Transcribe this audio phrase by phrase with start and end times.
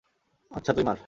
[0.51, 0.97] আচ্ছা, তুই মার।